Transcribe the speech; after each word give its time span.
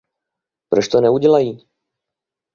Proč 0.69 0.87
to 0.87 1.01
neudělají? 1.01 1.67